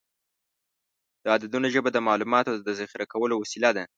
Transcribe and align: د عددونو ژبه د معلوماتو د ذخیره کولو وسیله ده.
د 1.23 1.25
عددونو 1.35 1.67
ژبه 1.73 1.89
د 1.93 1.97
معلوماتو 2.07 2.51
د 2.65 2.69
ذخیره 2.79 3.05
کولو 3.13 3.35
وسیله 3.41 3.69
ده. 3.77 3.83